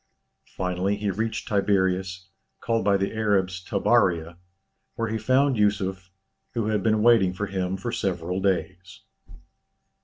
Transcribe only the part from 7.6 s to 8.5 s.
for several